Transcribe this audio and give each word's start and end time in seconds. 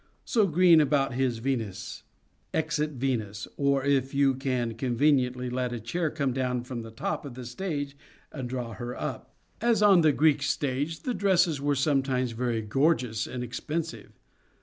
So 0.25 0.47
Greene 0.47 0.81
about 0.81 1.13
his 1.13 1.37
Venus:" 1.37 2.01
Exit 2.55 2.93
Venus, 2.93 3.47
or 3.55 3.85
if 3.85 4.15
you 4.15 4.33
can 4.33 4.73
conveniently 4.73 5.47
let 5.47 5.71
a 5.71 5.79
chair 5.79 6.09
come 6.09 6.33
down 6.33 6.63
from 6.63 6.81
the 6.81 6.89
top 6.89 7.23
of 7.23 7.35
the 7.35 7.45
stage 7.45 7.95
and 8.31 8.49
draw 8.49 8.73
her 8.73 8.99
up." 8.99 9.35
As 9.61 9.83
on 9.83 10.01
the 10.01 10.11
Greek 10.11 10.41
stage, 10.41 11.03
the 11.03 11.13
dresses 11.13 11.61
were 11.61 11.75
sometimes 11.75 12.31
very 12.31 12.63
gorgeous 12.63 13.27
and 13.27 13.43
expensive. 13.43 14.13